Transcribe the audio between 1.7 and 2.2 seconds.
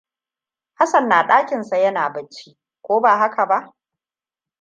yana